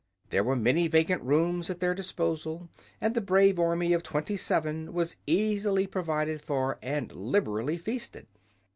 [0.31, 2.69] There were many vacant rooms at their disposal,
[2.99, 8.25] and the brave Army of twenty seven was easily provided for and liberally feasted.